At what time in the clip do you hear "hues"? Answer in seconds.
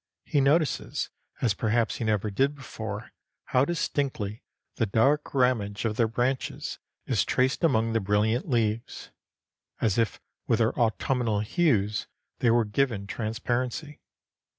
11.41-12.07